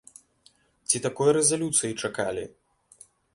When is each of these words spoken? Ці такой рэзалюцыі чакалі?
Ці 0.91 1.01
такой 1.05 1.29
рэзалюцыі 1.37 1.99
чакалі? 2.05 2.43